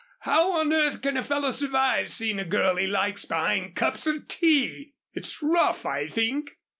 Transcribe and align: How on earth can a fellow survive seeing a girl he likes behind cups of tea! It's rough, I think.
How 0.21 0.53
on 0.53 0.73
earth 0.73 1.03
can 1.03 1.15
a 1.15 1.21
fellow 1.23 1.51
survive 1.51 2.09
seeing 2.09 2.39
a 2.39 2.43
girl 2.43 2.77
he 2.77 2.87
likes 2.87 3.23
behind 3.25 3.75
cups 3.75 4.07
of 4.07 4.27
tea! 4.27 4.95
It's 5.13 5.43
rough, 5.43 5.85
I 5.85 6.07
think. 6.07 6.57